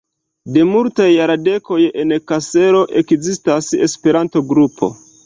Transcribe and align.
De 0.53 0.61
multaj 0.69 1.05
jardekoj 1.09 1.77
en 2.03 2.13
Kaselo 2.31 2.81
ekzistas 3.03 3.69
Esperanto-grupo. 3.89 4.91